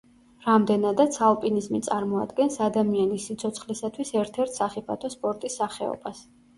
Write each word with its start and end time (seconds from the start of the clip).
რამდენადაც 0.45 1.19
ალპინიზმი 1.27 1.83
წარმოადგენს 1.89 2.59
ადამიანის 2.71 3.29
სიცოცხლისათვის 3.31 4.17
ერთ-ერთ 4.25 4.61
სახიფათო 4.61 5.17
სპორტის 5.19 5.65
სახეობას. 5.65 6.31